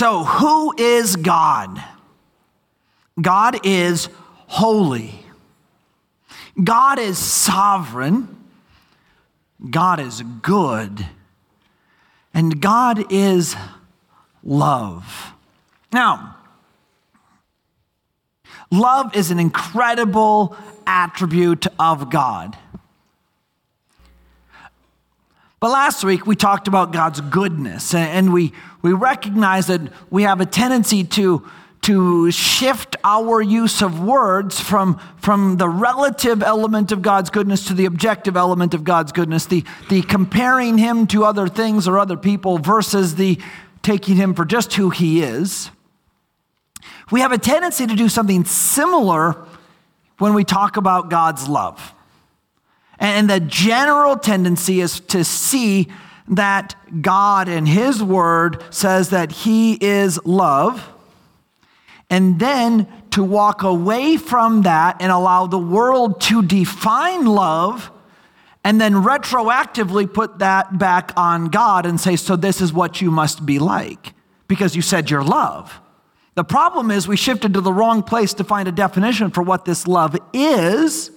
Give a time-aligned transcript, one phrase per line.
[0.00, 1.84] So, who is God?
[3.20, 4.08] God is
[4.46, 5.12] holy.
[6.64, 8.34] God is sovereign.
[9.68, 11.06] God is good.
[12.32, 13.54] And God is
[14.42, 15.34] love.
[15.92, 16.34] Now,
[18.70, 20.56] love is an incredible
[20.86, 22.56] attribute of God.
[25.60, 30.40] But last week we talked about God's goodness, and we, we recognize that we have
[30.40, 31.46] a tendency to,
[31.82, 37.74] to shift our use of words from, from the relative element of God's goodness to
[37.74, 42.16] the objective element of God's goodness, the, the comparing Him to other things or other
[42.16, 43.38] people versus the
[43.82, 45.70] taking Him for just who He is.
[47.10, 49.46] We have a tendency to do something similar
[50.16, 51.92] when we talk about God's love.
[53.00, 55.88] And the general tendency is to see
[56.28, 60.86] that God in His Word says that He is love,
[62.10, 67.90] and then to walk away from that and allow the world to define love,
[68.62, 73.10] and then retroactively put that back on God and say, So this is what you
[73.10, 74.12] must be like,
[74.46, 75.80] because you said you're love.
[76.34, 79.64] The problem is we shifted to the wrong place to find a definition for what
[79.64, 81.10] this love is.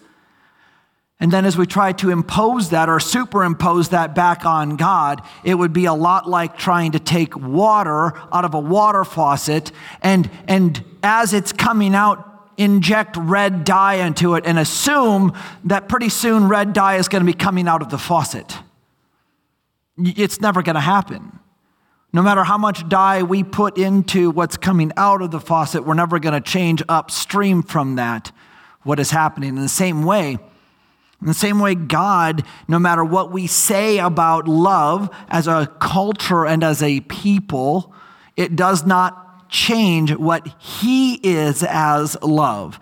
[1.20, 5.56] And then, as we try to impose that or superimpose that back on God, it
[5.56, 10.30] would be a lot like trying to take water out of a water faucet and,
[10.48, 15.34] and as it's coming out, inject red dye into it and assume
[15.66, 18.58] that pretty soon red dye is going to be coming out of the faucet.
[19.98, 21.40] It's never going to happen.
[22.12, 25.96] No matter how much dye we put into what's coming out of the faucet, we're
[25.96, 28.32] never going to change upstream from that
[28.84, 29.50] what is happening.
[29.50, 30.38] In the same way,
[31.24, 36.46] in the same way, God, no matter what we say about love as a culture
[36.46, 37.94] and as a people,
[38.36, 42.78] it does not change what He is as love.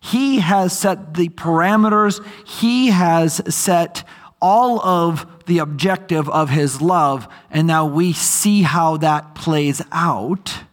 [0.00, 4.02] He has set the parameters, He has set
[4.42, 10.64] all of the objective of His love, and now we see how that plays out.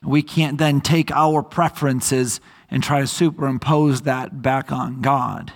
[0.00, 2.40] We can't then take our preferences
[2.72, 5.52] and try to superimpose that back on God.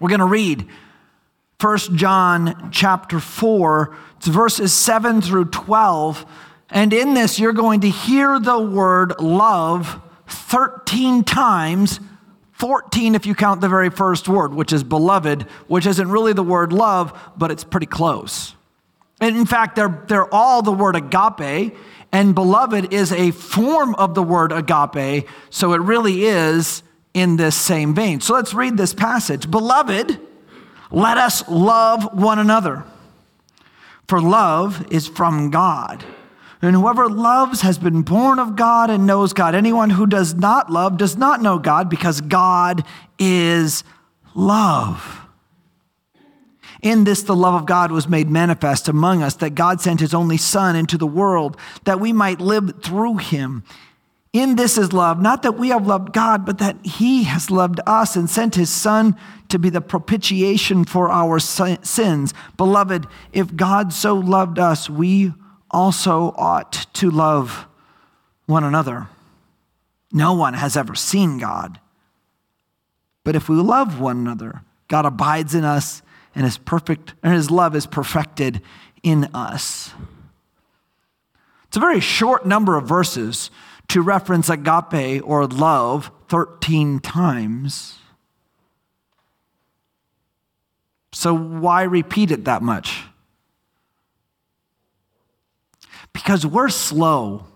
[0.00, 0.66] We're going to read
[1.60, 6.24] 1 John chapter 4, it's verses 7 through 12.
[6.70, 11.98] And in this, you're going to hear the word love 13 times,
[12.52, 16.44] 14 if you count the very first word, which is beloved, which isn't really the
[16.44, 18.54] word love, but it's pretty close.
[19.20, 21.74] And in fact, they're, they're all the word agape.
[22.12, 27.56] And beloved is a form of the word agape, so it really is in this
[27.56, 28.20] same vein.
[28.20, 29.50] So let's read this passage.
[29.50, 30.20] Beloved,
[30.90, 32.84] let us love one another,
[34.08, 36.04] for love is from God.
[36.62, 39.54] And whoever loves has been born of God and knows God.
[39.54, 42.84] Anyone who does not love does not know God because God
[43.18, 43.84] is
[44.34, 45.25] love.
[46.82, 50.14] In this, the love of God was made manifest among us, that God sent his
[50.14, 53.64] only Son into the world, that we might live through him.
[54.32, 57.80] In this is love, not that we have loved God, but that he has loved
[57.86, 59.16] us and sent his Son
[59.48, 62.34] to be the propitiation for our sins.
[62.56, 65.32] Beloved, if God so loved us, we
[65.70, 67.66] also ought to love
[68.44, 69.08] one another.
[70.12, 71.80] No one has ever seen God.
[73.24, 76.02] But if we love one another, God abides in us
[76.36, 78.60] and his perfect and his love is perfected
[79.02, 79.92] in us.
[81.66, 83.50] It's a very short number of verses
[83.88, 87.98] to reference agape or love 13 times.
[91.12, 93.04] So why repeat it that much?
[96.12, 97.46] Because we're slow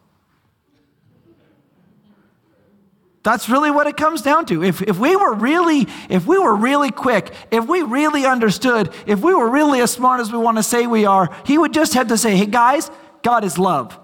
[3.23, 4.65] That's really what it comes down to.
[4.65, 9.21] If, if we were really, if we were really quick, if we really understood, if
[9.21, 11.93] we were really as smart as we want to say we are, he would just
[11.95, 12.91] have to say, hey guys,
[13.23, 13.99] God is love.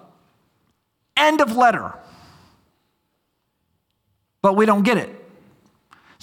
[1.17, 1.95] End of letter.
[4.43, 5.26] But we don't get it.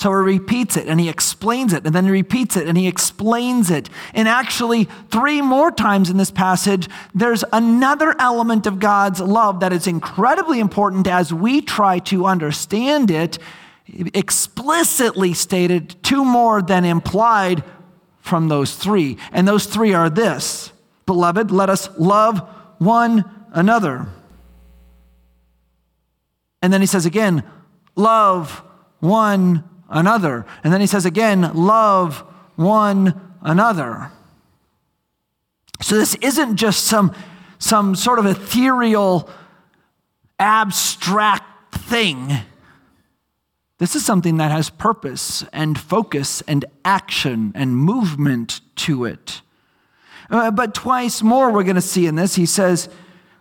[0.03, 2.89] So he repeats it and he explains it, and then he repeats it and he
[2.89, 3.89] explains it.
[4.13, 9.71] And actually, three more times in this passage, there's another element of God's love that
[9.71, 13.39] is incredibly important as we try to understand it,
[14.13, 17.63] explicitly stated, two more than implied
[18.19, 19.15] from those three.
[19.31, 20.73] And those three are this
[21.05, 22.39] Beloved, let us love
[22.77, 23.23] one
[23.53, 24.07] another.
[26.61, 27.43] And then he says again,
[27.95, 28.61] love
[28.99, 30.45] one another.
[30.63, 32.19] And then he says again, love
[32.55, 34.11] one another.
[35.81, 37.15] So this isn't just some,
[37.59, 39.29] some sort of ethereal,
[40.39, 42.31] abstract thing.
[43.77, 49.41] This is something that has purpose and focus and action and movement to it.
[50.29, 52.87] Uh, but twice more we're going to see in this, he says,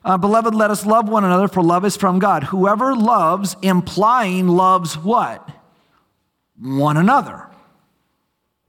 [0.05, 2.45] uh, Beloved, let us love one another, for love is from God.
[2.45, 5.49] Whoever loves, implying loves what?
[6.63, 7.49] One another.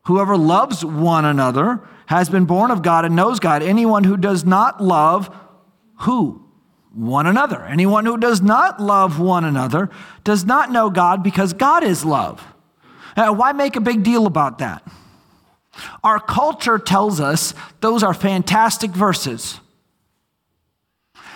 [0.06, 3.64] Whoever loves one another has been born of God and knows God.
[3.64, 5.34] Anyone who does not love,
[6.02, 6.44] who?
[6.94, 7.64] One another.
[7.64, 9.90] Anyone who does not love one another
[10.24, 12.46] does not know God because God is love.
[13.16, 14.86] Uh, why make a big deal about that?
[16.04, 19.60] Our culture tells us those are fantastic verses.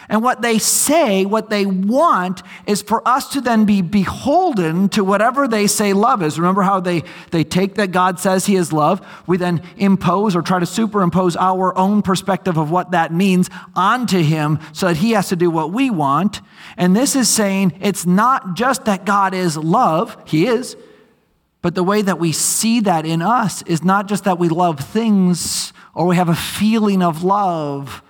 [0.09, 5.03] And what they say, what they want, is for us to then be beholden to
[5.03, 6.39] whatever they say love is.
[6.39, 9.05] Remember how they, they take that God says He is love?
[9.27, 14.21] We then impose or try to superimpose our own perspective of what that means onto
[14.21, 16.39] Him so that He has to do what we want.
[16.77, 20.77] And this is saying it's not just that God is love, He is,
[21.61, 24.79] but the way that we see that in us is not just that we love
[24.79, 28.03] things or we have a feeling of love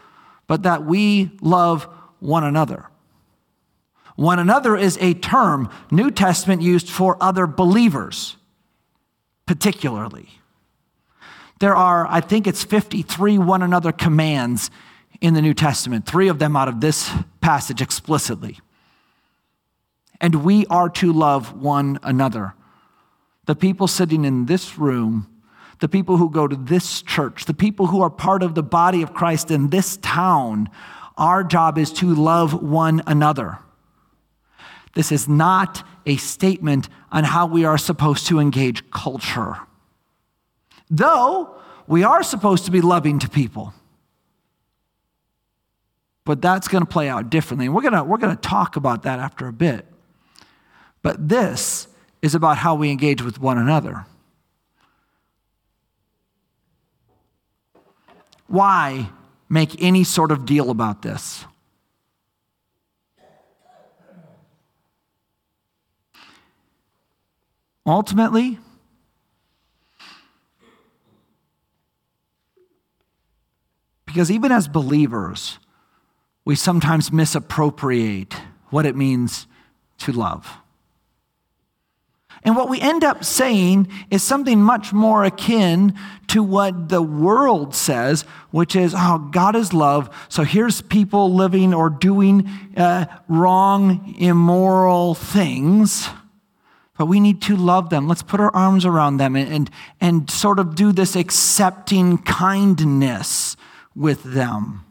[0.47, 1.87] but that we love
[2.19, 2.85] one another.
[4.15, 8.35] One another is a term New Testament used for other believers,
[9.45, 10.29] particularly.
[11.59, 14.71] There are, I think it's 53 one another commands
[15.21, 17.11] in the New Testament, three of them out of this
[17.41, 18.59] passage explicitly.
[20.19, 22.53] And we are to love one another.
[23.45, 25.27] The people sitting in this room
[25.79, 29.01] the people who go to this church, the people who are part of the body
[29.01, 30.69] of Christ in this town,
[31.17, 33.59] our job is to love one another.
[34.93, 39.57] This is not a statement on how we are supposed to engage culture.
[40.89, 43.73] Though we are supposed to be loving to people.
[46.25, 47.67] But that's going to play out differently.
[47.67, 49.85] And we're going to, we're going to talk about that after a bit.
[51.01, 51.87] But this
[52.21, 54.05] is about how we engage with one another.
[58.47, 59.09] Why
[59.49, 61.45] make any sort of deal about this?
[67.85, 68.59] Ultimately,
[74.05, 75.57] because even as believers,
[76.43, 78.33] we sometimes misappropriate
[78.71, 79.47] what it means
[79.99, 80.57] to love.
[82.43, 85.93] And what we end up saying is something much more akin
[86.27, 90.09] to what the world says, which is, oh, God is love.
[90.29, 96.09] So here's people living or doing uh, wrong, immoral things,
[96.97, 98.07] but we need to love them.
[98.07, 99.69] Let's put our arms around them and, and,
[100.01, 103.55] and sort of do this accepting kindness
[103.95, 104.86] with them.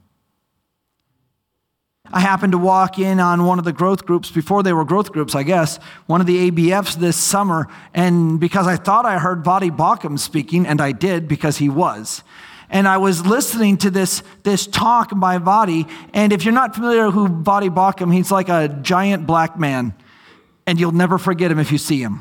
[2.12, 5.12] I happened to walk in on one of the growth groups before they were growth
[5.12, 7.68] groups, I guess, one of the ABFs this summer.
[7.94, 12.22] And because I thought I heard Voddie Baucham speaking, and I did because he was.
[12.68, 15.88] And I was listening to this, this talk by Voddie.
[16.12, 19.94] And if you're not familiar with who Voddie Baucham, he's like a giant black man.
[20.66, 22.20] And you'll never forget him if you see him.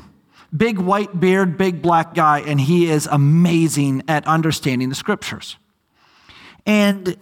[0.55, 5.57] Big white beard, big black guy, and he is amazing at understanding the scriptures.
[6.65, 7.17] And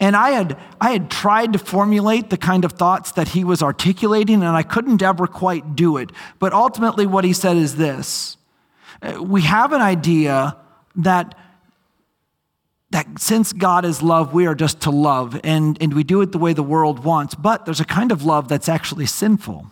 [0.00, 3.62] and I had, I had tried to formulate the kind of thoughts that he was
[3.62, 6.10] articulating, and I couldn't ever quite do it.
[6.38, 8.36] But ultimately, what he said is this
[9.02, 10.56] uh, We have an idea
[10.96, 11.36] that,
[12.90, 16.30] that since God is love, we are just to love, and, and we do it
[16.30, 17.34] the way the world wants.
[17.34, 19.66] But there's a kind of love that's actually sinful.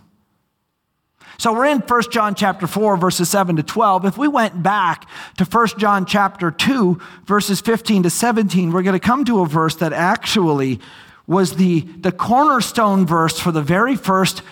[1.39, 4.07] So we're in 1 John chapter 4 verses 7 to 12.
[4.07, 8.99] If we went back to 1 John chapter 2 verses 15 to 17, we're going
[8.99, 10.81] to come to a verse that actually
[11.27, 14.43] was the, the cornerstone verse for the very first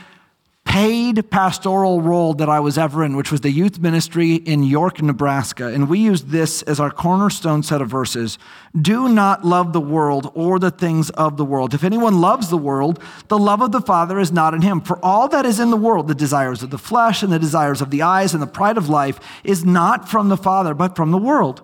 [0.75, 5.00] paid pastoral role that I was ever in, which was the youth ministry in York,
[5.00, 5.69] Nebraska.
[5.69, 8.40] And we used this as our cornerstone set of verses.
[8.83, 11.75] Do not love the world or the things of the world.
[11.75, 14.81] If anyone loves the world, the love of the Father is not in him.
[14.81, 17.81] For all that is in the world, the desires of the flesh and the desires
[17.81, 21.12] of the eyes and the pride of life, is not from the Father, but from
[21.12, 21.62] the world.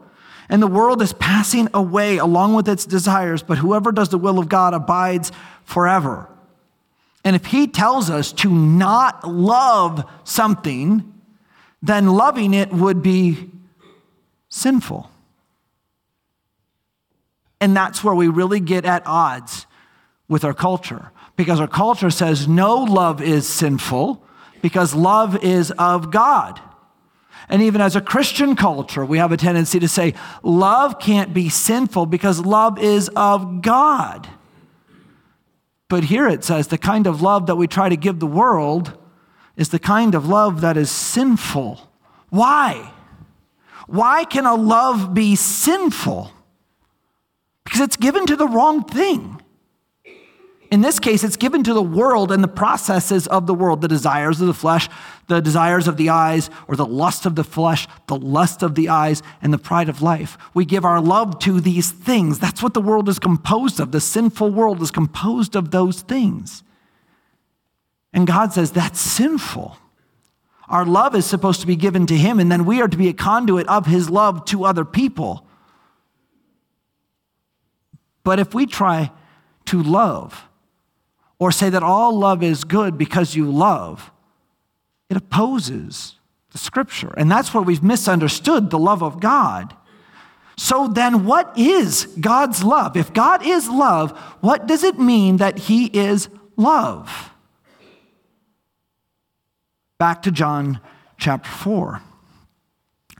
[0.48, 4.38] And the world is passing away along with its desires, but whoever does the will
[4.38, 5.32] of God abides
[5.64, 6.29] forever.
[7.24, 11.12] And if he tells us to not love something,
[11.82, 13.50] then loving it would be
[14.48, 15.10] sinful.
[17.60, 19.66] And that's where we really get at odds
[20.28, 21.10] with our culture.
[21.36, 24.24] Because our culture says no love is sinful
[24.62, 26.60] because love is of God.
[27.48, 31.48] And even as a Christian culture, we have a tendency to say love can't be
[31.48, 34.28] sinful because love is of God.
[35.90, 38.96] But here it says the kind of love that we try to give the world
[39.56, 41.90] is the kind of love that is sinful.
[42.28, 42.92] Why?
[43.88, 46.30] Why can a love be sinful?
[47.64, 49.39] Because it's given to the wrong thing.
[50.70, 53.88] In this case, it's given to the world and the processes of the world, the
[53.88, 54.88] desires of the flesh,
[55.26, 58.88] the desires of the eyes, or the lust of the flesh, the lust of the
[58.88, 60.38] eyes, and the pride of life.
[60.54, 62.38] We give our love to these things.
[62.38, 63.90] That's what the world is composed of.
[63.90, 66.62] The sinful world is composed of those things.
[68.12, 69.76] And God says that's sinful.
[70.68, 73.08] Our love is supposed to be given to Him, and then we are to be
[73.08, 75.44] a conduit of His love to other people.
[78.22, 79.10] But if we try
[79.66, 80.46] to love,
[81.40, 84.12] or say that all love is good because you love,
[85.08, 86.14] it opposes
[86.52, 87.12] the scripture.
[87.16, 89.74] And that's where we've misunderstood the love of God.
[90.56, 92.94] So then, what is God's love?
[92.94, 97.30] If God is love, what does it mean that He is love?
[99.98, 100.80] Back to John
[101.16, 102.02] chapter 4.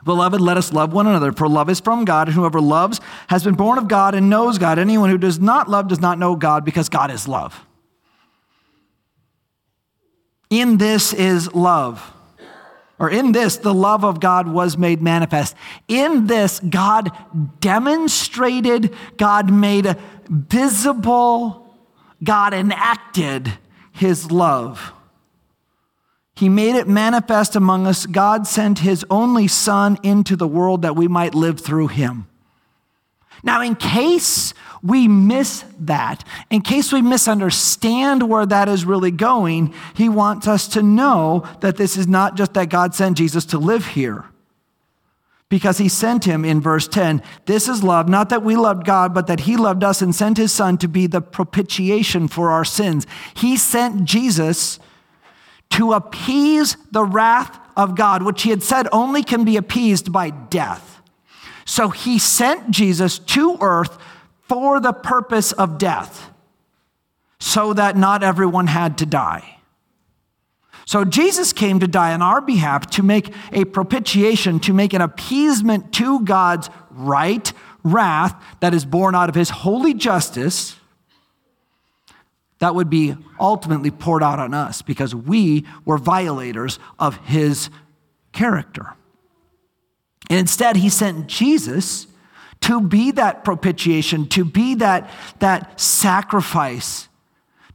[0.05, 3.45] Beloved, let us love one another, for love is from God, and whoever loves has
[3.45, 4.79] been born of God and knows God.
[4.79, 7.67] Anyone who does not love does not know God, because God is love.
[10.51, 12.13] In this is love.
[12.99, 15.57] Or in this, the love of God was made manifest.
[15.89, 17.11] In this, God
[17.61, 19.97] demonstrated, God made
[20.29, 21.75] visible,
[22.23, 23.55] God enacted
[23.93, 24.93] his love.
[26.35, 28.05] He made it manifest among us.
[28.05, 32.27] God sent his only Son into the world that we might live through him.
[33.43, 39.75] Now, in case we miss that, in case we misunderstand where that is really going,
[39.95, 43.59] he wants us to know that this is not just that God sent Jesus to
[43.59, 44.25] live here.
[45.51, 47.23] Because he sent him in verse 10.
[47.47, 50.37] This is love, not that we loved God, but that he loved us and sent
[50.37, 53.07] his son to be the propitiation for our sins.
[53.35, 54.79] He sent Jesus
[55.71, 60.31] to appease the wrath of God, which he had said only can be appeased by
[60.31, 61.03] death.
[61.65, 63.99] So he sent Jesus to earth
[64.51, 66.29] for the purpose of death,
[67.39, 69.59] so that not everyone had to die.
[70.87, 75.03] So Jesus came to die on our behalf to make a propitiation, to make an
[75.03, 77.53] appeasement to God's right
[77.85, 80.75] wrath that is born out of his holy justice
[82.59, 87.71] that would be ultimately poured out on us because we were violators of his
[88.33, 88.95] character.
[90.29, 92.09] And instead, he sent Jesus
[92.63, 97.09] to be that propitiation, to be that, that sacrifice,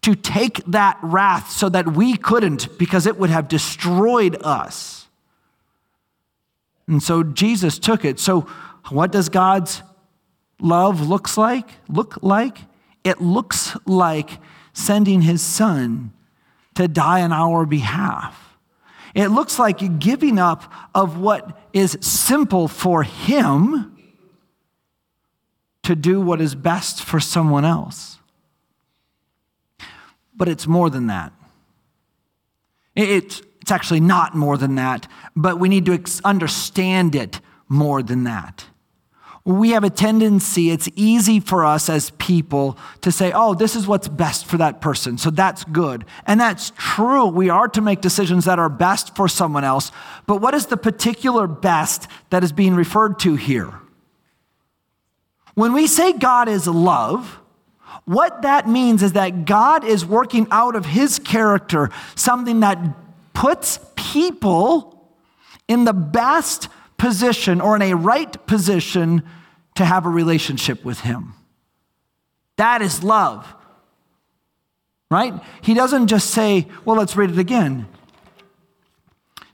[0.02, 5.08] to take that wrath so that we couldn't because it would have destroyed us.
[6.88, 8.20] And so Jesus took it.
[8.20, 8.42] So
[8.90, 9.82] what does God's
[10.60, 11.68] love looks like?
[11.90, 12.60] Look like?
[13.04, 14.40] It looks like
[14.74, 16.12] sending his son
[16.76, 18.58] to die on our behalf.
[19.16, 23.95] It looks like giving up of what is simple for him
[25.86, 28.18] to do what is best for someone else.
[30.36, 31.32] But it's more than that.
[32.96, 38.24] It's, it's actually not more than that, but we need to understand it more than
[38.24, 38.66] that.
[39.44, 43.86] We have a tendency, it's easy for us as people to say, oh, this is
[43.86, 46.04] what's best for that person, so that's good.
[46.26, 47.28] And that's true.
[47.28, 49.92] We are to make decisions that are best for someone else.
[50.26, 53.82] But what is the particular best that is being referred to here?
[55.56, 57.40] When we say God is love,
[58.06, 62.78] what that means is that God is working out of his character something that
[63.34, 65.10] puts people
[65.68, 69.24] in the best position or in a right position
[69.76, 71.34] to have a relationship with him.
[72.58, 73.54] That is love.
[75.10, 75.34] Right?
[75.62, 77.88] He doesn't just say, well, let's read it again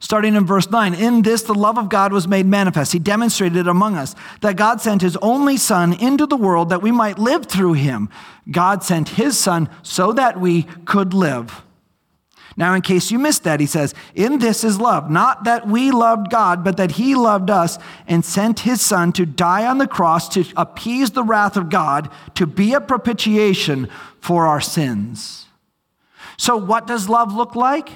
[0.01, 0.93] starting in verse 9.
[0.95, 2.91] In this, the love of God was made manifest.
[2.91, 6.81] He demonstrated it among us that God sent his only Son into the world that
[6.81, 8.09] we might live through him.
[8.49, 11.63] God sent his Son so that we could live.
[12.57, 15.91] Now, in case you missed that, he says, In this is love, not that we
[15.91, 17.77] loved God, but that he loved us
[18.07, 22.09] and sent his Son to die on the cross to appease the wrath of God,
[22.35, 23.87] to be a propitiation
[24.19, 25.45] for our sins.
[26.37, 27.89] So, what does love look like?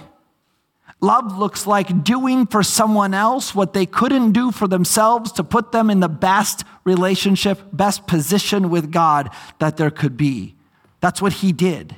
[1.06, 5.72] Love looks like doing for someone else what they couldn't do for themselves to put
[5.72, 10.56] them in the best relationship, best position with God that there could be.
[11.02, 11.96] That's what he did.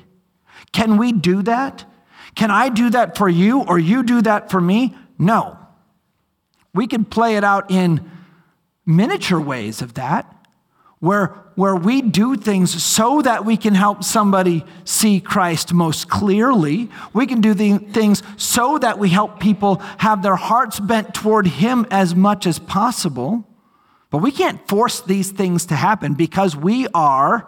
[0.73, 1.85] Can we do that?
[2.35, 4.93] Can I do that for you or you do that for me?
[5.17, 5.57] No.
[6.73, 8.11] We can play it out in
[8.85, 10.35] miniature ways of that,
[10.99, 16.89] where, where we do things so that we can help somebody see Christ most clearly.
[17.13, 21.47] We can do the things so that we help people have their hearts bent toward
[21.47, 23.47] Him as much as possible.
[24.09, 27.47] But we can't force these things to happen because we are,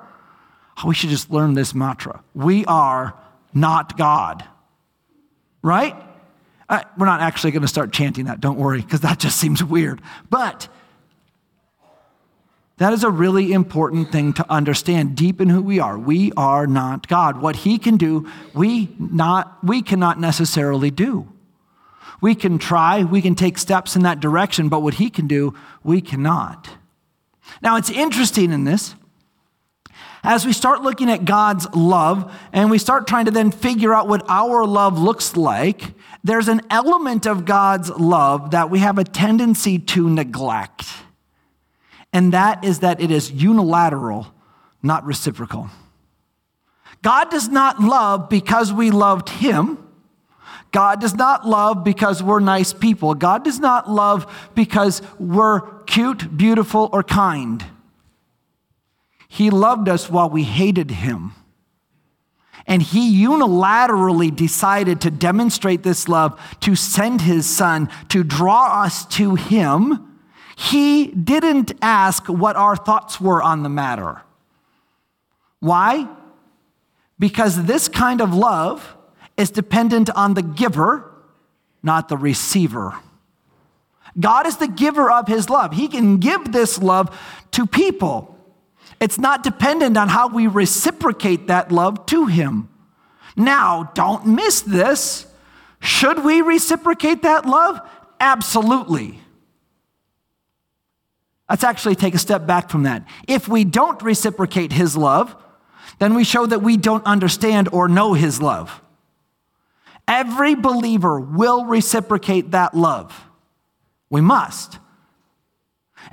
[0.78, 2.24] oh, we should just learn this mantra.
[2.36, 3.16] We are
[3.54, 4.44] not God.
[5.64, 5.96] Right?
[6.68, 9.64] Uh, we're not actually going to start chanting that, don't worry, because that just seems
[9.64, 10.02] weird.
[10.30, 10.68] But
[12.80, 15.98] that is a really important thing to understand deep in who we are.
[15.98, 17.42] We are not God.
[17.42, 21.28] What he can do, we not we cannot necessarily do.
[22.22, 25.54] We can try, we can take steps in that direction, but what he can do,
[25.84, 26.70] we cannot.
[27.62, 28.96] Now, it's interesting in this.
[30.24, 34.08] As we start looking at God's love and we start trying to then figure out
[34.08, 35.94] what our love looks like,
[36.24, 40.86] there's an element of God's love that we have a tendency to neglect.
[42.12, 44.28] And that is that it is unilateral,
[44.82, 45.70] not reciprocal.
[47.02, 49.78] God does not love because we loved him.
[50.72, 53.16] God does not love because we're nice people.
[53.16, 57.64] God does not love because we're cute, beautiful, or kind.
[59.28, 61.34] He loved us while we hated him.
[62.68, 69.06] And he unilaterally decided to demonstrate this love, to send his son, to draw us
[69.08, 70.09] to him.
[70.60, 74.22] He didn't ask what our thoughts were on the matter.
[75.62, 76.06] Why?
[77.18, 78.98] Because this kind of love
[79.38, 81.10] is dependent on the giver,
[81.82, 82.94] not the receiver.
[84.20, 85.72] God is the giver of his love.
[85.72, 87.18] He can give this love
[87.52, 88.38] to people.
[89.00, 92.68] It's not dependent on how we reciprocate that love to him.
[93.38, 95.26] Now, don't miss this.
[95.80, 97.80] Should we reciprocate that love?
[98.20, 99.19] Absolutely.
[101.50, 103.08] Let's actually take a step back from that.
[103.28, 105.36] If we don't reciprocate his love,
[105.98, 108.82] then we show that we don't understand or know his love.
[110.08, 113.28] Every believer will reciprocate that love.
[114.10, 114.80] We must.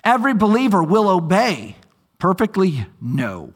[0.04, 1.76] Every believer will obey.
[2.18, 2.86] Perfectly?
[3.00, 3.52] No.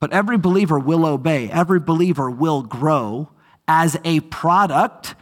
[0.00, 1.50] But every believer will obey.
[1.50, 3.30] Every believer will grow
[3.66, 5.14] as a product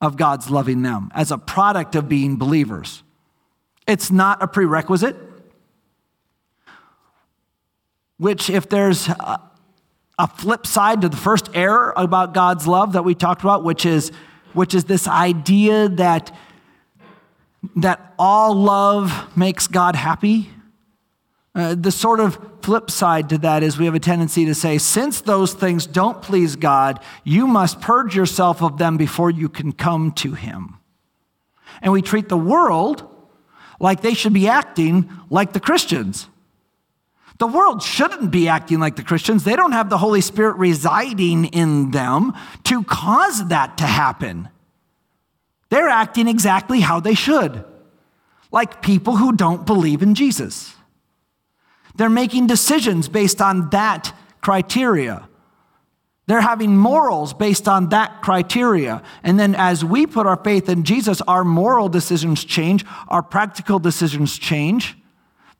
[0.00, 3.02] of God's loving them, as a product of being believers.
[3.86, 5.16] It's not a prerequisite,
[8.18, 9.40] which, if there's a,
[10.36, 14.12] flip side to the first error about God's love that we talked about, which is,
[14.52, 16.32] which is this idea that,
[17.74, 20.48] that all love makes God happy.
[21.56, 24.78] Uh, the sort of flip side to that is we have a tendency to say,
[24.78, 29.72] since those things don't please God, you must purge yourself of them before you can
[29.72, 30.78] come to Him.
[31.80, 33.08] And we treat the world
[33.82, 36.28] like they should be acting like the Christians.
[37.38, 39.42] The world shouldn't be acting like the Christians.
[39.42, 42.32] They don't have the Holy Spirit residing in them
[42.64, 44.48] to cause that to happen.
[45.68, 47.64] They're acting exactly how they should,
[48.52, 50.76] like people who don't believe in Jesus.
[51.96, 55.28] They're making decisions based on that criteria.
[56.32, 59.02] They're having morals based on that criteria.
[59.22, 63.78] And then as we put our faith in Jesus, our moral decisions change, our practical
[63.78, 64.96] decisions change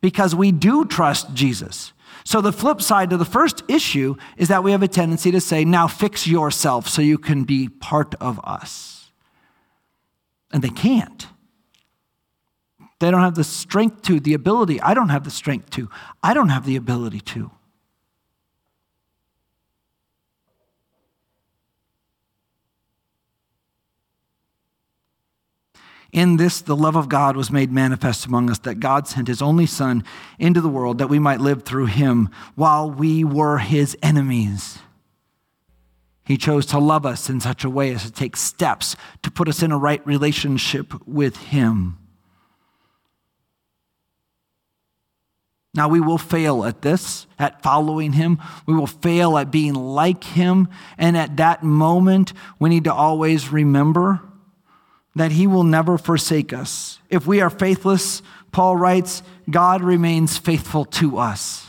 [0.00, 1.92] because we do trust Jesus.
[2.24, 5.42] So the flip side to the first issue is that we have a tendency to
[5.42, 9.10] say, now fix yourself so you can be part of us.
[10.54, 11.26] And they can't.
[12.98, 14.80] They don't have the strength to, the ability.
[14.80, 15.90] I don't have the strength to.
[16.22, 17.50] I don't have the ability to.
[26.12, 29.40] In this, the love of God was made manifest among us, that God sent his
[29.40, 30.04] only Son
[30.38, 34.78] into the world that we might live through him while we were his enemies.
[36.24, 39.48] He chose to love us in such a way as to take steps to put
[39.48, 41.98] us in a right relationship with him.
[45.74, 48.38] Now, we will fail at this, at following him.
[48.66, 50.68] We will fail at being like him.
[50.98, 54.20] And at that moment, we need to always remember
[55.14, 56.98] that he will never forsake us.
[57.10, 61.66] If we are faithless, Paul writes, God remains faithful to us.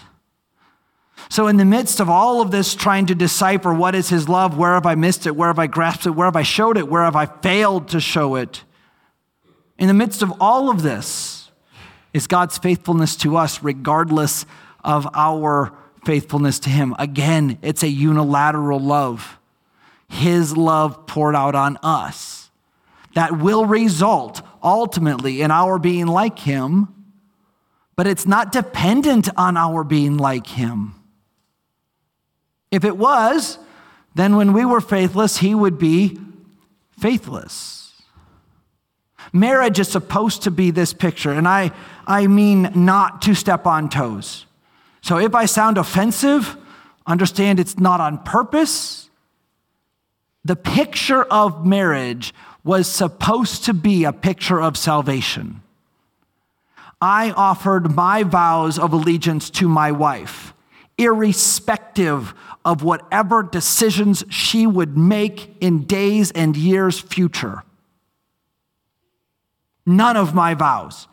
[1.30, 4.58] So, in the midst of all of this, trying to decipher what is his love,
[4.58, 6.88] where have I missed it, where have I grasped it, where have I showed it,
[6.88, 8.64] where have I failed to show it,
[9.78, 11.52] in the midst of all of this
[12.14, 14.46] is God's faithfulness to us, regardless
[14.84, 15.74] of our
[16.06, 16.96] faithfulness to him.
[17.00, 19.40] Again, it's a unilateral love,
[20.08, 22.43] his love poured out on us.
[23.14, 26.88] That will result ultimately in our being like Him,
[27.96, 30.96] but it's not dependent on our being like Him.
[32.72, 33.60] If it was,
[34.16, 36.18] then when we were faithless, He would be
[37.00, 37.94] faithless.
[39.32, 41.72] Marriage is supposed to be this picture, and I,
[42.06, 44.46] I mean not to step on toes.
[45.02, 46.56] So if I sound offensive,
[47.06, 49.10] understand it's not on purpose.
[50.46, 55.62] The picture of marriage was supposed to be a picture of salvation.
[57.02, 60.54] I offered my vows of allegiance to my wife,
[60.98, 67.64] irrespective of whatever decisions she would make in days and years future.
[69.86, 71.08] None of my vows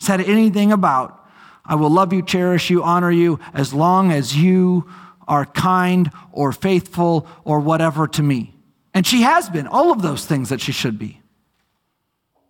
[0.00, 1.24] said anything about,
[1.64, 4.90] I will love you, cherish you, honor you as long as you
[5.28, 8.51] are kind or faithful or whatever to me.
[8.94, 11.20] And she has been, all of those things that she should be.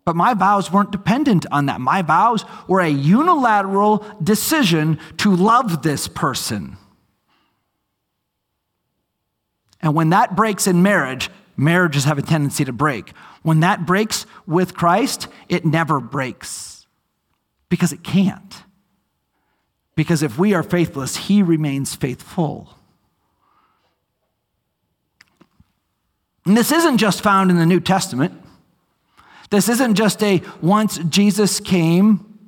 [0.05, 1.81] But my vows weren't dependent on that.
[1.81, 6.77] My vows were a unilateral decision to love this person.
[9.81, 13.13] And when that breaks in marriage, marriages have a tendency to break.
[13.43, 16.87] When that breaks with Christ, it never breaks
[17.69, 18.63] because it can't.
[19.95, 22.77] Because if we are faithless, he remains faithful.
[26.45, 28.35] And this isn't just found in the New Testament.
[29.51, 32.39] This isn't just a once Jesus came,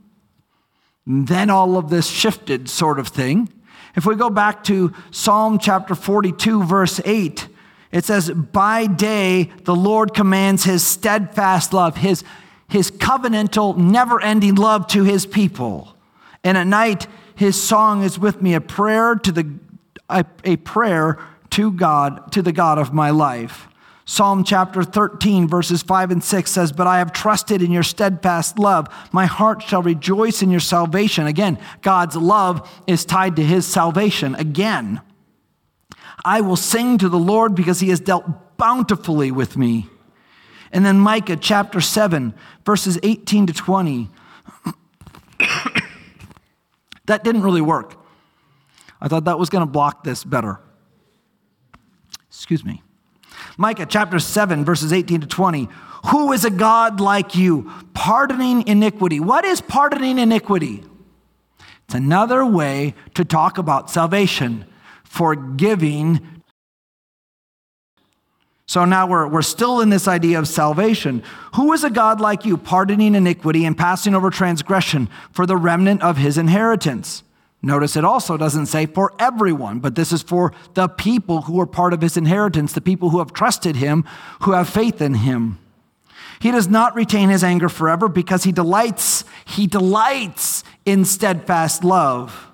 [1.07, 3.48] then all of this shifted sort of thing.
[3.94, 7.48] If we go back to Psalm chapter 42, verse 8,
[7.92, 12.24] it says, By day the Lord commands his steadfast love, his,
[12.68, 15.94] his covenantal, never ending love to his people.
[16.42, 19.59] And at night his song is with me, a prayer to the
[20.09, 21.18] a, a prayer
[21.50, 23.68] to God, to the God of my life.
[24.06, 28.58] Psalm chapter 13, verses 5 and 6 says, But I have trusted in your steadfast
[28.58, 28.86] love.
[29.12, 31.26] My heart shall rejoice in your salvation.
[31.26, 34.34] Again, God's love is tied to his salvation.
[34.34, 35.00] Again,
[36.22, 39.88] I will sing to the Lord because he has dealt bountifully with me.
[40.70, 42.34] And then Micah chapter 7,
[42.66, 44.10] verses 18 to 20.
[47.06, 47.96] that didn't really work.
[49.00, 50.60] I thought that was going to block this better.
[52.28, 52.82] Excuse me.
[53.56, 55.68] Micah chapter 7, verses 18 to 20.
[56.06, 59.20] Who is a God like you, pardoning iniquity?
[59.20, 60.84] What is pardoning iniquity?
[61.84, 64.64] It's another way to talk about salvation,
[65.04, 66.42] forgiving.
[68.66, 71.22] So now we're, we're still in this idea of salvation.
[71.54, 76.02] Who is a God like you, pardoning iniquity and passing over transgression for the remnant
[76.02, 77.22] of his inheritance?
[77.64, 81.66] Notice it also doesn't say for everyone, but this is for the people who are
[81.66, 84.05] part of his inheritance, the people who have trusted him,
[84.42, 85.59] who have faith in him.
[86.40, 92.50] He does not retain his anger forever because he delights, he delights in steadfast love.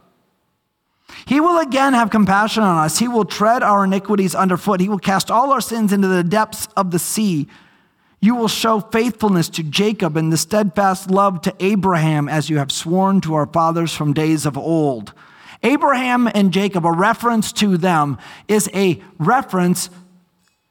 [1.27, 2.99] He will again have compassion on us.
[3.01, 4.81] He will tread our iniquities underfoot.
[4.81, 7.49] He will cast all our sins into the depths of the sea.
[8.21, 12.71] You will show faithfulness to Jacob and the steadfast love to Abraham as you have
[12.71, 15.15] sworn to our fathers from days of old.
[15.63, 19.89] Abraham and Jacob, a reference to them, is a reference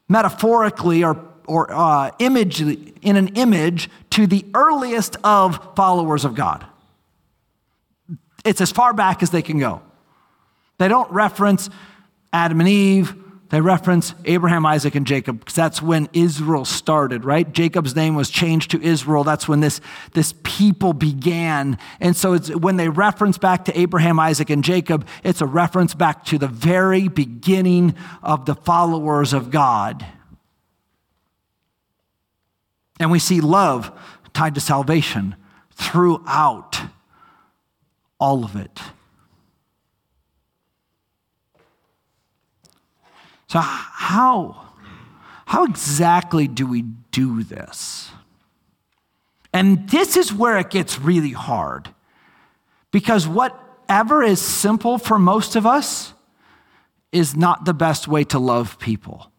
[0.07, 6.65] metaphorically or, or uh, image, in an image to the earliest of followers of God.
[8.45, 9.81] It's as far back as they can go.
[10.77, 11.69] They don't reference
[12.31, 13.15] Adam and Eve,
[13.49, 17.51] they reference Abraham, Isaac, and Jacob because that's when Israel started, right?
[17.51, 19.23] Jacob's name was changed to Israel.
[19.23, 19.81] That's when this,
[20.13, 21.79] this people began.
[21.99, 26.25] And so when they reference back to Abraham, Isaac, and Jacob, it's a reference back
[26.25, 30.05] to the very beginning of the followers of God.
[32.99, 33.91] And we see love
[34.33, 35.35] tied to salvation
[35.71, 36.79] throughout
[38.19, 38.79] all of it.
[43.49, 44.73] So, how,
[45.45, 48.12] how exactly do we do this?
[49.51, 51.89] And this is where it gets really hard.
[52.91, 56.13] Because whatever is simple for most of us
[57.12, 59.31] is not the best way to love people.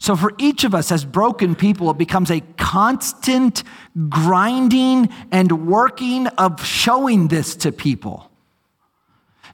[0.00, 3.62] So, for each of us as broken people, it becomes a constant
[4.08, 8.28] grinding and working of showing this to people.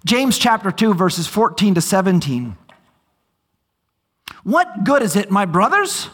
[0.07, 2.57] James chapter 2, verses 14 to 17.
[4.47, 6.09] What good is it, my brothers?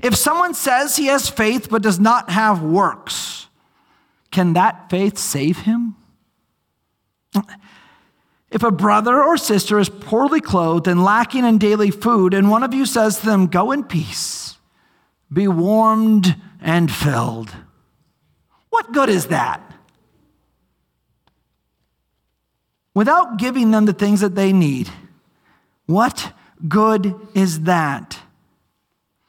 [0.00, 3.48] If someone says he has faith but does not have works,
[4.30, 5.96] can that faith save him?
[8.52, 12.62] If a brother or sister is poorly clothed and lacking in daily food, and one
[12.62, 14.56] of you says to them, Go in peace,
[15.32, 17.50] be warmed and filled.
[18.68, 19.60] What good is that?
[22.94, 24.88] Without giving them the things that they need,
[25.86, 26.32] what
[26.68, 28.18] good is that?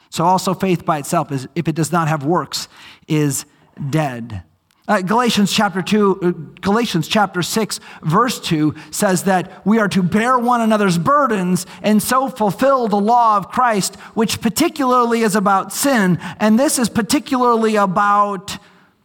[0.10, 2.68] So, also, faith by itself, is, if it does not have works,
[3.08, 3.46] is
[3.90, 4.44] dead.
[4.88, 10.04] Uh, Galatians chapter 2, uh, Galatians chapter 6, verse 2 says that we are to
[10.04, 15.72] bear one another's burdens and so fulfill the law of Christ, which particularly is about
[15.72, 16.18] sin.
[16.40, 18.58] And this is particularly about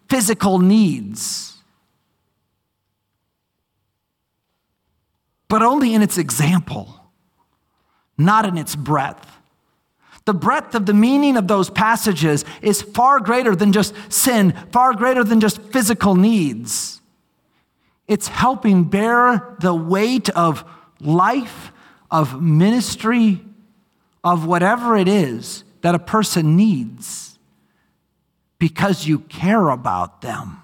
[0.09, 1.59] physical needs.
[5.49, 6.96] But only in its example,
[8.19, 9.33] not in its breadth.
[10.25, 14.93] The breadth of the meaning of those passages is far greater than just sin, far
[14.93, 17.01] greater than just physical needs.
[18.09, 20.65] It's helping bear the weight of
[21.01, 21.73] life,
[22.11, 23.41] of ministry,
[24.25, 27.39] of whatever it is that a person needs
[28.59, 30.63] because you care about them.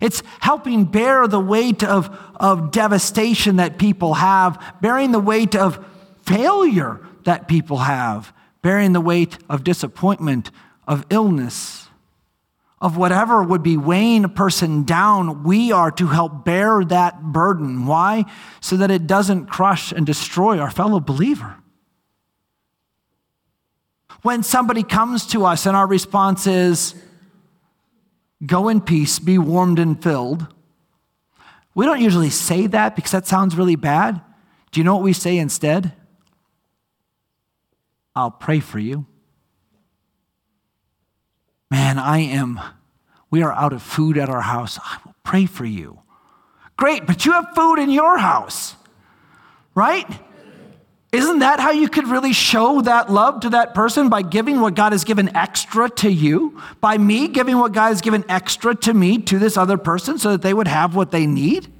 [0.00, 5.84] It's helping bear the weight of, of devastation that people have, bearing the weight of
[6.22, 10.50] failure that people have, bearing the weight of disappointment,
[10.86, 11.88] of illness,
[12.80, 17.86] of whatever would be weighing a person down, we are to help bear that burden.
[17.86, 18.24] Why?
[18.60, 21.56] So that it doesn't crush and destroy our fellow believer.
[24.22, 26.96] When somebody comes to us and our response is,
[28.44, 30.46] Go in peace, be warmed and filled.
[31.74, 34.20] We don't usually say that because that sounds really bad.
[34.70, 35.92] Do you know what we say instead?
[38.14, 39.06] I'll pray for you.
[41.70, 42.60] Man, I am,
[43.30, 44.78] we are out of food at our house.
[44.82, 46.00] I will pray for you.
[46.76, 48.76] Great, but you have food in your house,
[49.74, 50.06] right?
[51.12, 54.08] Isn't that how you could really show that love to that person?
[54.08, 56.60] By giving what God has given extra to you?
[56.80, 60.32] By me giving what God has given extra to me to this other person so
[60.32, 61.70] that they would have what they need?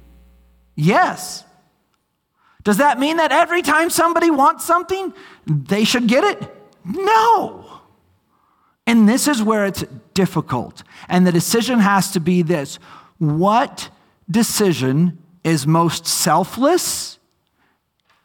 [0.75, 1.43] Yes.
[2.63, 5.11] Does that mean that every time somebody wants something,
[5.47, 6.55] they should get it?
[6.85, 7.81] No.
[8.85, 10.83] And this is where it's difficult.
[11.09, 12.77] And the decision has to be this
[13.17, 13.89] what
[14.29, 17.12] decision is most selfless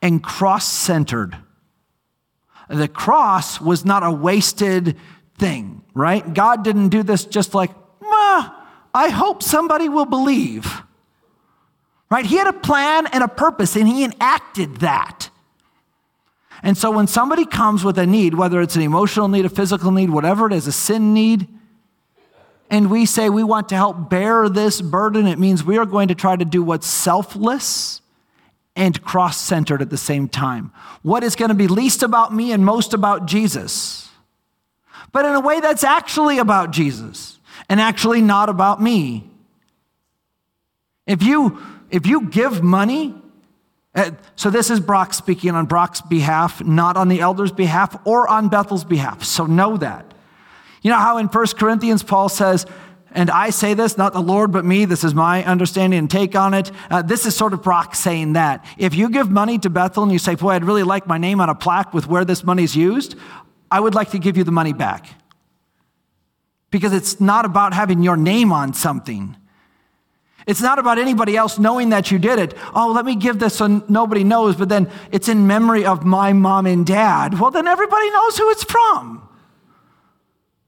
[0.00, 1.36] and cross centered?
[2.68, 4.96] The cross was not a wasted
[5.38, 6.34] thing, right?
[6.34, 7.70] God didn't do this just like,
[8.94, 10.82] I hope somebody will believe.
[12.10, 12.24] Right?
[12.24, 15.30] He had a plan and a purpose, and he enacted that.
[16.62, 19.92] And so when somebody comes with a need, whether it's an emotional need, a physical
[19.92, 21.46] need, whatever it is, a sin need,
[22.70, 26.08] and we say we want to help bear this burden, it means we are going
[26.08, 28.00] to try to do what's selfless
[28.78, 30.72] and cross centered at the same time.
[31.02, 34.08] What is going to be least about me and most about Jesus?
[35.12, 39.28] But in a way that's actually about Jesus and actually not about me.
[41.06, 41.60] If you
[41.90, 43.14] if you give money,
[43.94, 48.28] uh, so this is Brock speaking on Brock's behalf, not on the elders' behalf or
[48.28, 49.24] on Bethel's behalf.
[49.24, 50.14] So know that.
[50.82, 52.66] You know how in 1 Corinthians Paul says,
[53.12, 54.84] and I say this, not the Lord, but me.
[54.84, 56.70] This is my understanding and take on it.
[56.90, 58.64] Uh, this is sort of Brock saying that.
[58.76, 61.40] If you give money to Bethel and you say, Boy, I'd really like my name
[61.40, 63.16] on a plaque with where this money is used,
[63.70, 65.08] I would like to give you the money back.
[66.70, 69.36] Because it's not about having your name on something.
[70.46, 72.54] It's not about anybody else knowing that you did it.
[72.74, 76.32] Oh, let me give this so nobody knows, but then it's in memory of my
[76.32, 77.38] mom and dad.
[77.38, 79.27] Well, then everybody knows who it's from.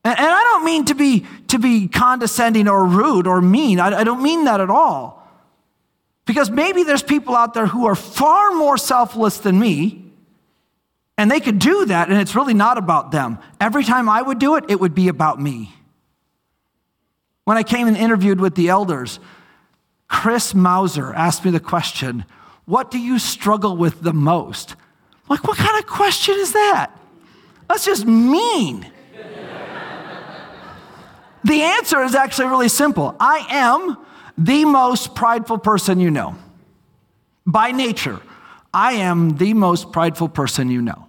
[0.05, 3.81] And, and I don't mean to be, to be condescending or rude or mean.
[3.81, 5.21] I, I don't mean that at all.
[6.27, 10.05] Because maybe there's people out there who are far more selfless than me,
[11.19, 13.39] and they could do that, and it's really not about them.
[13.61, 15.75] Every time I would do it, it would be about me.
[17.45, 19.19] When I came and interviewed with the elders,
[20.07, 22.25] Chris Mauser asked me the question,
[22.65, 24.77] What do you struggle with the most?
[25.31, 26.91] I'm like, what kind of question is that?
[27.69, 28.91] That's just mean.
[31.45, 33.97] The answer is actually really simple I am
[34.37, 36.37] the most prideful person you know.
[37.47, 38.21] By nature,
[38.73, 41.07] I am the most prideful person you know.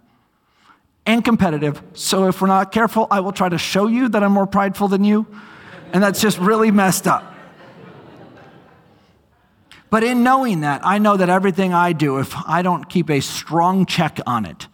[1.06, 1.82] And competitive.
[1.94, 4.88] So if we're not careful, I will try to show you that I'm more prideful
[4.88, 5.26] than you.
[5.94, 7.32] And that's just really messed up.
[9.89, 13.20] But in knowing that, I know that everything I do, if I don't keep a
[13.20, 14.67] strong check on it,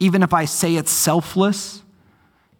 [0.00, 1.82] even if I say it's selfless,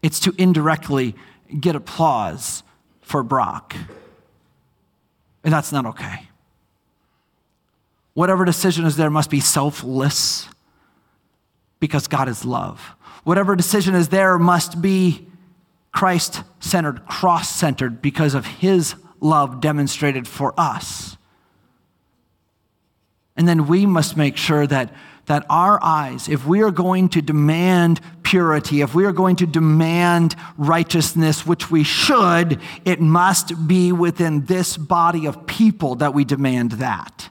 [0.00, 1.16] it's to indirectly
[1.60, 2.62] get applause
[3.00, 3.76] for Brock.
[5.44, 6.28] And that's not okay.
[8.14, 10.48] Whatever decision is there must be selfless,
[11.80, 12.94] because God is love.
[13.24, 15.26] Whatever decision is there must be
[15.92, 21.16] Christ centered, cross centered, because of his love demonstrated for us.
[23.36, 24.92] And then we must make sure that,
[25.26, 28.00] that our eyes, if we are going to demand
[28.32, 34.46] purity, if we are going to demand righteousness, which we should, it must be within
[34.46, 37.28] this body of people that we demand that.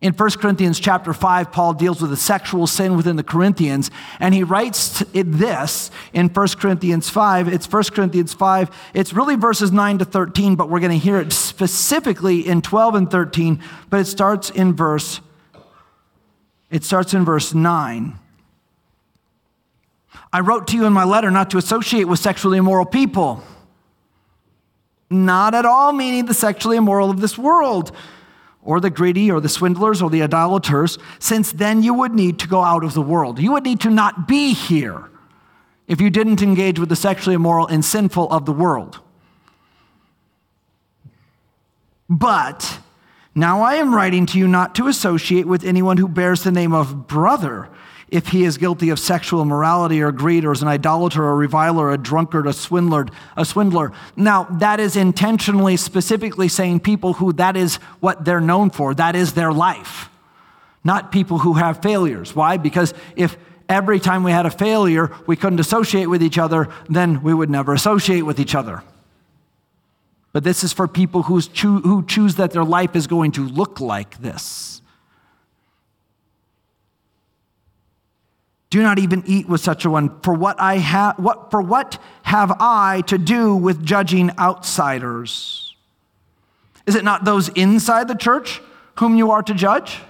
[0.00, 4.32] In 1 Corinthians chapter 5, Paul deals with the sexual sin within the Corinthians, and
[4.32, 7.48] he writes this in 1 Corinthians 5.
[7.48, 8.70] It's 1 Corinthians 5.
[8.94, 12.94] It's really verses 9 to 13, but we're going to hear it specifically in 12
[12.94, 15.20] and 13, but it starts in verse
[16.70, 18.18] it starts in verse 9.
[20.34, 23.44] I wrote to you in my letter not to associate with sexually immoral people.
[25.08, 27.92] Not at all meaning the sexually immoral of this world
[28.60, 32.48] or the greedy or the swindlers or the idolaters, since then you would need to
[32.48, 33.38] go out of the world.
[33.38, 35.08] You would need to not be here
[35.86, 38.98] if you didn't engage with the sexually immoral and sinful of the world.
[42.10, 42.80] But
[43.36, 46.72] now I am writing to you not to associate with anyone who bears the name
[46.72, 47.68] of brother
[48.08, 51.34] if he is guilty of sexual immorality or greed or is an idolater or a
[51.34, 53.92] reviler, a drunkard, a swindler, a swindler.
[54.16, 59.16] Now, that is intentionally, specifically saying people who that is what they're known for, that
[59.16, 60.08] is their life,
[60.84, 62.34] not people who have failures.
[62.36, 62.56] Why?
[62.56, 63.36] Because if
[63.68, 67.50] every time we had a failure, we couldn't associate with each other, then we would
[67.50, 68.82] never associate with each other.
[70.32, 71.40] But this is for people who
[72.04, 74.82] choose that their life is going to look like this.
[78.74, 80.18] Do not even eat with such a one.
[80.22, 85.76] For what I have what for what have I to do with judging outsiders?
[86.84, 88.60] Is it not those inside the church
[88.96, 90.00] whom you are to judge?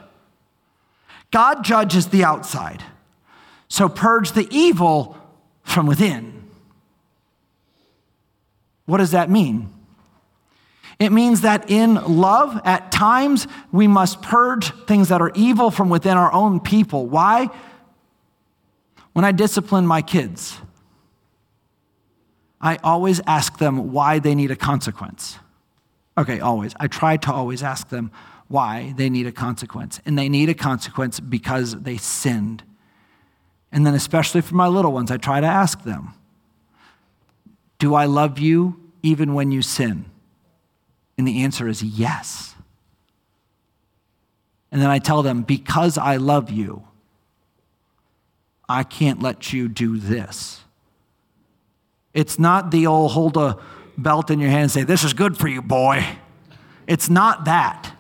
[1.31, 2.83] God judges the outside.
[3.69, 5.19] So purge the evil
[5.63, 6.49] from within.
[8.87, 9.69] What does that mean?
[10.99, 15.91] It means that in love, at times, we must purge things that are evil from
[15.91, 17.07] within our own people.
[17.07, 17.51] Why?
[19.15, 20.61] When I discipline my kids,
[22.61, 25.39] I always ask them why they need a consequence.
[26.19, 26.75] Okay, always.
[26.79, 28.11] I try to always ask them
[28.49, 30.01] why they need a consequence.
[30.05, 32.65] And they need a consequence because they sinned.
[33.71, 36.15] And then, especially for my little ones, I try to ask them
[37.79, 40.07] Do I love you even when you sin?
[41.17, 42.55] And the answer is yes.
[44.73, 46.85] And then I tell them, Because I love you,
[48.69, 50.61] I can't let you do this.
[52.13, 53.59] It's not the old hold a
[53.99, 56.05] belt in your hand and say, This is good for you, boy.
[56.87, 57.93] It's not that.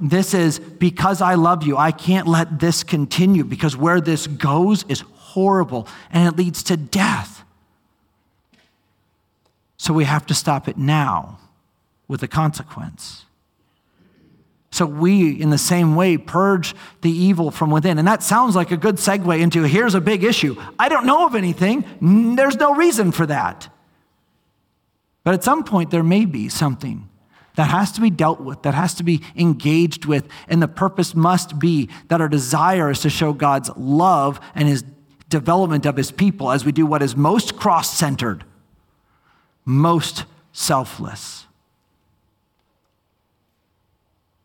[0.00, 4.84] This is because I love you, I can't let this continue because where this goes
[4.84, 7.42] is horrible and it leads to death.
[9.76, 11.38] So we have to stop it now
[12.06, 13.24] with a consequence.
[14.70, 17.98] So we, in the same way, purge the evil from within.
[17.98, 20.60] And that sounds like a good segue into here's a big issue.
[20.78, 21.84] I don't know of anything.
[22.36, 23.72] There's no reason for that.
[25.24, 27.08] But at some point, there may be something
[27.56, 30.28] that has to be dealt with, that has to be engaged with.
[30.48, 34.84] And the purpose must be that our desire is to show God's love and his
[35.28, 38.44] development of his people as we do what is most cross centered,
[39.64, 41.47] most selfless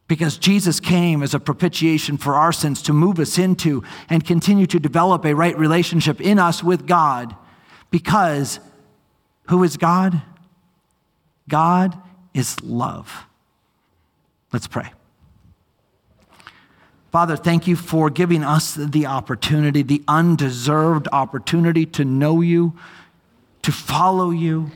[0.08, 4.66] because Jesus came as a propitiation for our sins to move us into and continue
[4.68, 7.36] to develop a right relationship in us with God.
[7.90, 8.60] Because
[9.50, 10.22] who is God?
[11.48, 11.98] God
[12.34, 13.26] is love.
[14.52, 14.92] Let's pray.
[17.12, 22.74] Father, thank you for giving us the opportunity, the undeserved opportunity to know you,
[23.62, 24.72] to follow you,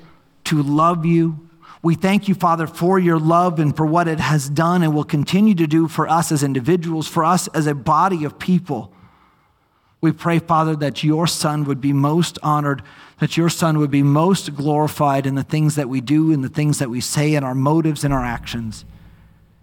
[0.45, 1.46] to love you
[1.83, 5.03] we thank you, Father, for your love and for what it has done and will
[5.03, 8.91] continue to do for us as individuals, for us as a body of people.
[10.01, 12.83] We pray, Father, that your Son would be most honored,
[13.19, 16.49] that your Son would be most glorified in the things that we do, in the
[16.49, 18.85] things that we say, in our motives and our actions.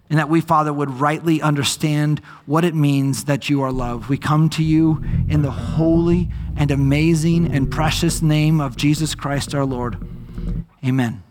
[0.09, 4.07] And that we, Father, would rightly understand what it means that you are love.
[4.07, 9.55] We come to you in the holy and amazing and precious name of Jesus Christ
[9.55, 9.97] our Lord.
[10.85, 11.23] Amen.